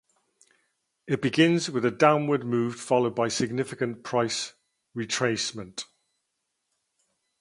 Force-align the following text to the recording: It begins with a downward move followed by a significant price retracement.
It 1.05 1.21
begins 1.21 1.69
with 1.69 1.85
a 1.85 1.91
downward 1.91 2.43
move 2.43 2.77
followed 2.81 3.13
by 3.13 3.27
a 3.27 3.29
significant 3.29 4.03
price 4.03 4.53
retracement. 4.97 5.85